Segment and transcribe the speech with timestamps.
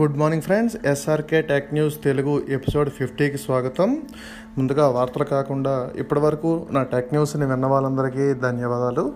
[0.00, 4.02] Good morning friends SRK tech news Telugu episode ఫిఫ్టీకి స్వాగతం.
[4.58, 9.12] ముందుగా వార్తలు కాకుండా ఇప్పటివరకు నా టెక్ న్యూస్ని విన్న వాళ్ళందరికీ ధన్యవాదాలు.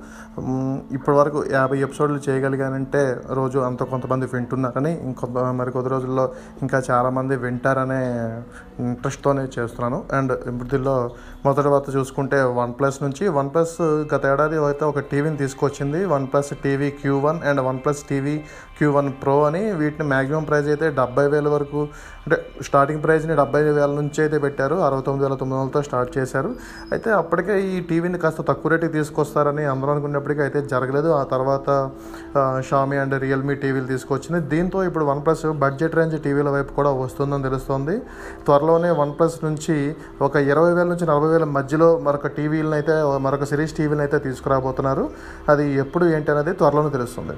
[0.93, 8.03] ఇప్పటివరకు యాభై ఎపిసోడ్లు చేయగలిగానంటే రోజు అంత కొంతమంది వింటున్నారని ఇంకొంత మరి కొద్ది రోజుల్లో ఇంకా చాలామంది వింటారనే
[8.85, 10.05] ఇంట్రెస్ట్తోనే చేస్తున్నాను.
[10.13, 10.33] అండ్
[10.71, 11.11] దీనిలో
[11.45, 16.05] మొదటి వార్త చూసుకుంటే వన్ ప్లస్ నుంచి వన్ ప్లస్ గత ఏడాది అయితే ఒక టీవీని తీసుకొచ్చింది.
[16.27, 18.41] OnePlus TV Q one and OnePlus TV
[18.79, 21.81] Q one pro అని వీటిని మ్యాక్సిమం ప్రైస్ అయితే డెబ్బై వేల వరకు
[22.25, 22.37] అంటే
[22.67, 24.77] స్టార్టింగ్ ప్రైస్ని డెబ్బై వేల నుంచి అయితే పెట్టారు.
[24.87, 26.51] అరవై తొమ్మిది వేల తొమ్మిది వందలతో స్టార్ట్ చేశారు.
[26.95, 31.11] అయితే అప్పటికే ఈ టీవీని కాస్త తక్కువ రేటుకి తీసుకొస్తారని అందరూ అనుకున్నప్పటికీ అయితే జరగలేదు.
[31.21, 31.69] ఆ తర్వాత
[32.71, 37.47] షామీ అండ్ రియల్మీ టీవీలు తీసుకొచ్చింది దీంతో ఇప్పుడు వన్ ప్లస్ బడ్జెట్ రేంజ్ టీవీల వైపు కూడా వస్తుందని
[37.49, 37.97] తెలుస్తోంది.
[38.49, 39.77] త్వరలోనే వన్ ప్లస్ నుంచి
[40.29, 45.07] ఒక ఇరవై వేల నుంచి నలభై వేల మధ్యలో మరొక టీవీలను అయితే మరొక సిరీస్ టీవీలను అయితే తీసుకురాబోతున్నారు.
[45.55, 47.37] అది ఎప్పుడు ఏంటి అనేది త్వరలోనే తెలుస్తుంది.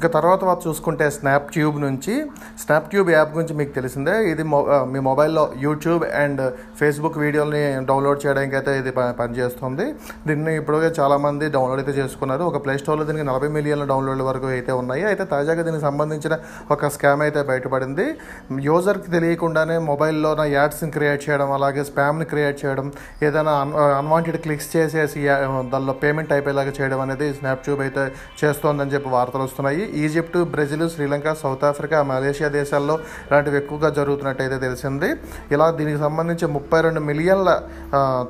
[0.00, 2.26] ఇక తర్వాత వారు చూసుకుంటే స్నాప్ ట్యూబ్ నుంచి
[2.58, 4.30] స్నాప్ ట్యూబ్ యాప్ గురించి మీకు తెలిసిందే.
[4.30, 9.94] ఇది మొ మీ మొబైల్లో యూట్యూబ్ అండ్ ఫేస్బుక్ వీడియోని డౌన్లోడ్ చేయడానికి అయితే ఇది ప- పనిచేస్తుంది.
[10.26, 12.44] దీన్ని ఇప్పుడుగా చాలామంది డౌన్లోడ్ అయితే చేసుకున్నారు.
[12.44, 15.04] ఒక ప్లే స్టోర్లో దీనికి నలభై మిలియన్ల డౌన్లోడ్ల వరకు అయితే ఉన్నాయి.
[15.04, 16.38] అయితే తాజాగా దీనికి సంబంధించిన
[16.70, 18.14] ఒక స్కామ్ అయితే బయటపడింది.
[18.60, 23.52] యూజర్కి తెలియకుండానే మొబైల్లో నా యాడ్స్ని క్రియేట్ చేయడం అలాగే స్పామ్ని క్రియేట్ చేయడం ఏదైనా
[23.98, 28.12] అన్వాంటెడ్ క్లిక్స్ చేసేసి దానిలో పేమెంట్ అయిపోయేలాగా చేయడం అనేది స్నాప్ ట్యూబ్ అయితే
[28.44, 29.89] చేస్తోందని చెప్పి వార్తలు వస్తున్నాయి.
[30.02, 32.96] Egypt Brazil Sri Lanka South Africa Malaysia దేశాల్లో
[33.28, 35.08] ఇలాంటివి ఎక్కువగా జరుగుతున్నట్టయితే తెలిసింది.
[35.54, 37.50] ఇలా దీనికి సంబంధించి ముప్పై రెండు మిలియన్ల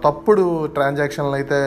[0.06, 0.44] తప్పుడు
[0.78, 1.60] ట్రాన్సాక్షన్లు అయితే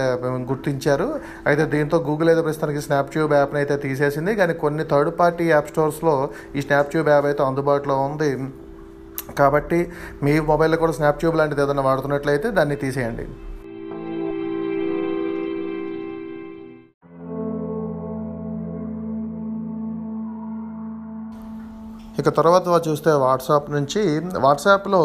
[0.51, 1.07] గుర్తించారు.
[1.51, 4.33] అయితే దీంతో గూగుల్ అయితే ప్రస్తుతానికి స్నాప్ట్యూబ్ యాప్ని అయితే తీసేసింది.
[4.41, 6.17] కానీ కొన్ని థర్డ్ పార్టీ యాప్ స్టోర్స్లో
[6.57, 8.31] ఈ స్నాప్ట్యూబ్ యాప్ అయితే అందుబాటులో ఉంది.
[9.39, 9.79] కాబట్టి
[10.25, 13.25] మీ మొబైల్లో కూడా స్నాప్ట్యూబ్ లాంటిది ఏదైనా వాడుతున్నట్లయితే దాన్ని తీసేయండి.
[22.21, 24.01] ఇక తర్వాత చూస్తే వాట్సాప్ నుంచి
[24.43, 24.99] వాట్సాప్లో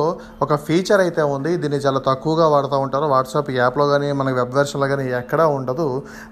[0.44, 1.52] ఒక ఫీచర్ అయితే ఉంది.
[1.62, 3.06] దీన్ని చాలా తక్కువగా వాడుతూ ఉంటారు.
[3.14, 5.86] వాట్సాప్ యాప్లో కానీ మన వెబ్ వెర్షన్లో కానీ ఎక్కడా ఉండదు.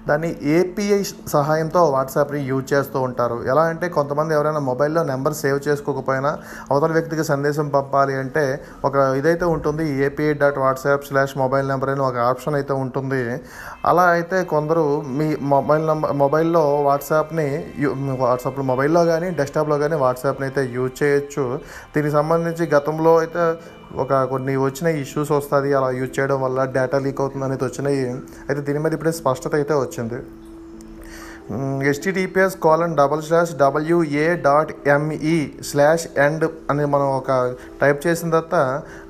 [0.09, 0.99] దాన్ని ఏపీఐ
[1.35, 3.37] సహాయంతో వాట్సాప్ని యూజ్ చేస్తూ ఉంటారు.
[3.51, 6.31] ఎలా అంటే కొంతమంది ఎవరైనా మొబైల్లో నెంబర్ సేవ్ చేసుకోకపోయినా
[6.71, 8.45] అవతల వ్యక్తికి సందేశం పంపాలి అంటే
[8.89, 13.23] ఒక ఇదైతే ఉంటుంది API dot WhatsApp slash mobile number అని ఒక ఆప్షన్ అయితే ఉంటుంది.
[13.89, 14.85] అలా అయితే కొందరు
[15.17, 17.49] మీ మొబైల్ నెంబర్ మొబైల్లో వాట్సాప్ని
[18.23, 21.43] వాట్సాప్లో మొబైల్లో కానీ డెస్క్టాప్లో కానీ వాట్సాప్ని అయితే యూజ్ చేయొచ్చు.
[21.93, 23.43] దీనికి సంబంధించి గతంలో అయితే
[24.03, 28.03] ఒక కొన్ని వచ్చిన ఇష్యూస్ వస్తుంది అలా యూజ్ చేయడం వల్ల డేటా లీక్ అవుతుంది అనేది వచ్చినాయి.
[28.47, 30.19] అయితే దీని మీద ఇప్పుడే స్పష్టత అయితే వచ్చింది.
[31.85, 35.35] HTTPS colon double slash WA dot ME
[35.69, 37.31] slash end అని మనం ఒక
[37.81, 38.55] టైప్ చేసిన తర్వాత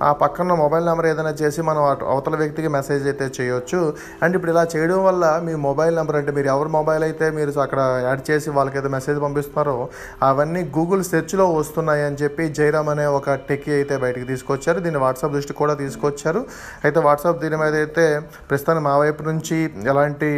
[0.08, 1.81] ఆ పక్కన మొబైల్ నెంబర్ ఏదైనా చేసి మనం
[2.14, 3.80] అవతల వ్యక్తికి మెసేజ్ అయితే చేయొచ్చు.
[4.24, 7.80] అండ్ ఇప్పుడు ఇలా చేయడం వల్ల మీ మొబైల్ నెంబర్ అంటే మీరు ఎవరి మొబైల్ అయితే మీరు అక్కడ
[8.08, 9.78] యాడ్ చేసి వాళ్ళకైతే మెసేజ్ పంపిస్తున్నారో
[10.30, 14.80] అవన్నీ గూగుల్ సెర్చ్లో వస్తున్నాయి అని చెప్పి జైరామ్ అనే ఒక టెక్కి అయితే బయటకు తీసుకొచ్చారు.
[14.86, 16.44] దీన్ని వాట్సాప్ దృష్టి కూడా తీసుకొచ్చారు.
[16.86, 18.08] అయితే వాట్సాప్ దీని మీద అయితే
[18.52, 19.59] ప్రస్తుతానికి మా వైపు నుంచి
[19.94, 20.31] ఎలాంటి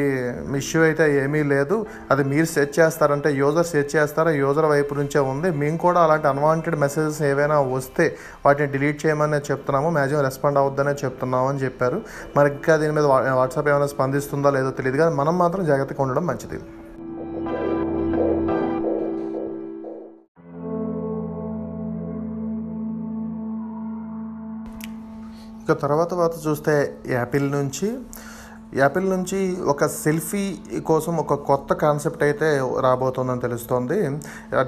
[0.63, 1.77] ఇష్యూ అయితే ఏమీ లేదు.
[2.11, 5.51] అది మీరు సెట్ చేస్తారంటే యూజర్ సెట్ చేస్తారా యూజర్ వైపు నుంచే ఉంది.
[5.51, 9.89] మేము కూడా అలాంటి అన్వాంటెడ్ మెసేజెస్ ఏవైనా వస్తే వాటిని డిలీట్ చేయమని చెప్తున్నాము.
[9.89, 12.01] మ్యాక్సిమం రెస్పాండ్ అవుద్దనే చెప్తున్నాము అని చెప్పారు.
[12.37, 16.27] మరి ఇంకా దీని మీద వా- వాట్సాప్ ఏమైనా స్పందిస్తుందో లేదో తెలియదు కానీ మనం మాత్రం జాగ్రత్తగా ఉండడం
[16.27, 16.61] మంచిది.
[25.59, 27.97] ఇక తర్వాత తర్వాత చూస్తే యాపిల్ నుంచి
[28.77, 29.37] యాపిల్ నుంచి
[29.71, 30.41] ఒక సెల్ఫీ
[30.89, 32.47] కోసం ఒక కొత్త కాన్సెప్ట్ అయితే
[32.85, 33.97] రాబోతోందని తెలుస్తోంది.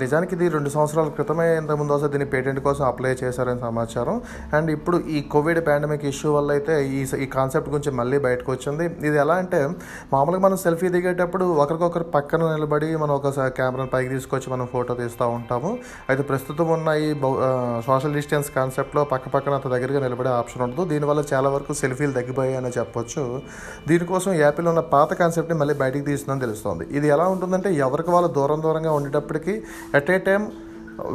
[0.03, 4.15] నిజానికి ఇది రెండు సంవత్సరాల క్రితమే ఇంతకుముందు ఒకసారి దీన్ని పేటెంట్ కోసం అప్లై చేశారని సమాచారం.
[4.57, 8.87] అండ్ ఇప్పుడు ఈ కోవిడ్ పాండమిక్ ఇష్యూ వల్ల అయితే ఈ ఈ కాన్సెప్ట్ గురించి మళ్ళీ బయటకు వచ్చింది.
[9.09, 9.59] ఇది ఎలా అంటే
[10.13, 13.27] మామూలుగా మనం సెల్ఫీ దిగేటప్పుడు ఒకరికొకరు పక్కన నిలబడి మనం ఒక
[13.59, 15.71] కెమెరాను పైకి తీసుకొచ్చి మనం ఫోటో తీస్తూ ఉంటాము.
[16.09, 17.07] అయితే ప్రస్తుతం ఉన్న ఈ
[17.89, 20.83] సోషల్ డిస్టెన్స్ కాన్సెప్ట్లో పక్క పక్కన అంత దగ్గరగా నిలబడే ఆప్షన్ ఉండదు.
[20.93, 23.25] దీనివల్ల చాలా వరకు సెల్ఫీలు తగ్గిపోయాయని చెప్పొచ్చు.
[23.91, 26.83] దీనికోసం యాపిల్ ఉన్న పాత కాన్సెప్ట్ని మళ్ళీ బయటికి తీస్తుందని తెలుస్తోంది.
[26.97, 29.55] ఇది ఎలా ఉంటుందంటే ఎవరికి వాళ్ళు దూరం దూరంగా ఉండేటప్పటికి
[29.99, 30.43] at a time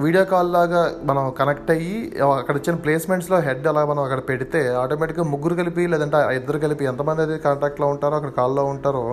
[0.02, 1.96] video call లాగా మనం కనెక్ట్ అయ్యి
[2.40, 7.23] అక్కడ ఇచ్చిన ప్లేస్మెంట్స్లో హెడ్ అలా మనం అక్కడ పెడితే ఆటోమేటిక్గా ముగ్గురు కలిపి లేదంటే ఇద్దరు కలిపి ఎంతమంది
[7.25, 9.05] అయితే కాంటాక్ట్లో ఉంటారో అక్కడ కాల్లో ఉంటారో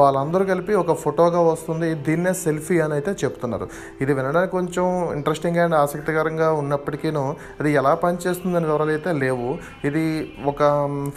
[0.00, 1.88] వాళ్ళందరూ కలిపి ఒక ఫోటోగా వస్తుంది.
[2.06, 3.68] దీన్నే సెల్ఫీ అని అయితే చెప్తున్నారు.
[4.04, 4.86] ఇది వినడానికి కొంచెం
[5.18, 7.24] ఇంట్రెస్టింగ్ అండ్ ఆసక్తికరంగా ఉన్నప్పటికీను
[7.60, 9.50] అది ఎలా పనిచేస్తుందని వివరాలు అయితే లేవు.
[9.90, 10.04] ఇది
[10.52, 10.62] ఒక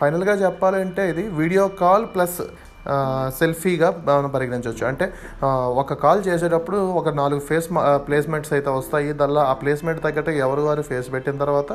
[0.02, 2.42] ఫైనల్గా చెప్పాలంటే ఇది వీడియో కాల్ ప్లస్
[3.40, 4.84] సెల్ఫీగా మనం పరిగణించవచ్చు.
[4.92, 5.06] అంటే
[5.82, 7.70] ఒక కాల్ చేసేటప్పుడు ఒక నాలుగు ఫేస్
[8.08, 9.10] ప్లేస్మెంట్స్ అయితే వస్తాయి.
[9.22, 11.72] దానిలో ఆ ప్లేస్మెంట్ తగ్గట్టు ఎవరు వారు ఫేస్ పెట్టిన తర్వాత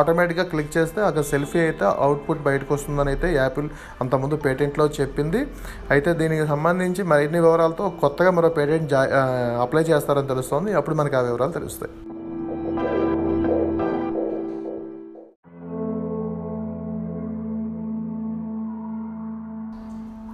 [0.00, 3.68] ఆటోమేటిక్గా క్లిక్ చేస్తే అక్కడ సెల్ఫీ అయితే అవుట్పుట్ బయటకు వస్తుందని అయితే యాపిల్
[4.02, 5.42] అంతకుముందు పేటెంట్లో చెప్పింది.
[5.96, 9.02] అయితే దీనికి సంబంధించి మరిన్ని వివరాలతో కొత్తగా మరో పేటెంట్ జా
[9.66, 10.72] అప్లై చేస్తారని తెలుస్తోంది.
[10.80, 11.92] అప్పుడు మనకి ఆ వివరాలు తెలుస్తాయి.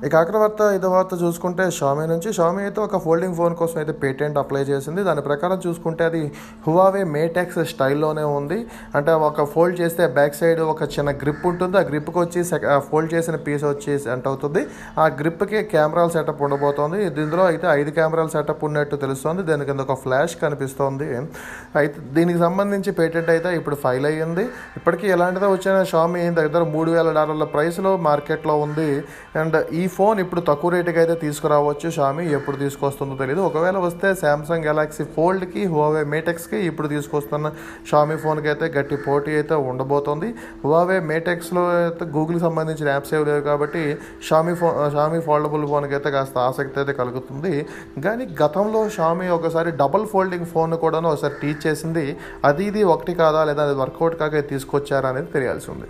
[0.08, 2.28] ఇక ఆఖరి వార్త వార్త చూసుకుంటే షామీ నుంచి.
[2.36, 5.00] షామీ అయితే ఒక ఫోల్డింగ్ ఫోన్ కోసం అయితే పేటెంట్ అప్లై చేసింది.
[5.08, 6.20] దాని ప్రకారం చూసుకుంటే అది
[6.66, 8.58] హువావే మేటెక్స్ స్టైల్లోనే ఉంది.
[8.98, 11.76] అంటే ఒక ఫోల్డ్ చేస్తే బ్యాక్ సైడ్ ఒక చిన్న గ్రిప్ ఉంటుంది.
[11.80, 12.42] ఆ గ్రిప్కి వచ్చి
[12.88, 14.62] ఫోల్డ్ చేసిన పీస్ వచ్చి సెంట్ అవుతుంది.
[15.02, 17.00] ఆ గ్రిప్కి కెమెరాల సెటప్ ఉండబోతోంది.
[17.18, 19.44] దీనిలో అయితే ఐదు కెమెరాల సెటప్ ఉన్నట్టు తెలుస్తోంది.
[19.50, 21.08] దాని కింద ఒక ఫ్లాష్ కనిపిస్తోంది.
[21.82, 24.46] అయితే దీనికి సంబంధించి పేటెంట్ అయితే ఇప్పుడు ఫైల్ అయ్యింది.
[24.80, 28.90] ఇప్పటికీ ఎలాంటిదో వచ్చిన షామీ దగ్గర మూడు వేల డాలర్ల ప్రైస్లో మార్కెట్లో ఉంది.
[29.42, 32.24] అండ్ ఈ ఫోన్ ఇప్పుడు తక్కువ రేటుకి అయితే తీసుకురావచ్చు షామీ.
[32.38, 37.52] ఎప్పుడు తీసుకొస్తుందో తెలియదు ఒకవేళ వస్తే శాంసంగ్ గెలాక్సీ ఫోల్డ్కి హువావే మేటెక్స్కి ఇప్పుడు తీసుకొస్తున్న
[37.90, 40.28] షామీ ఫోన్కి అయితే గట్టి పోటీ అయితే ఉండబోతోంది.
[40.64, 43.84] హువావే మేటెక్స్లో అయితే గూగుల్కి సంబంధించిన యాప్స్ ఏవి లేవు కాబట్టి
[44.30, 47.54] షామీ ఫోన్ షామీ ఫోల్డబుల్ ఫోన్కి అయితే కాస్త ఆసక్తి అయితే కలుగుతుంది.
[48.06, 52.06] కానీ గతంలో షామీ ఒకసారి డబుల్ ఫోల్డింగ్ ఫోన్ కూడా ఒకసారి టీచ్ చేసింది.
[52.50, 55.88] అది ఇది ఒకటి కాదా లేదా అది వర్కౌట్ కాక తీసుకొచ్చారా అనేది తెలియాల్సి ఉంది.